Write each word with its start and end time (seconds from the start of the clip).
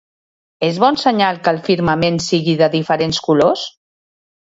És 0.67 0.77
bon 0.83 0.95
senyal 1.01 1.37
que 1.47 1.53
el 1.55 1.59
firmament 1.67 2.17
sigui 2.29 2.55
de 2.63 2.71
diferents 2.77 3.21
colors? 3.29 3.67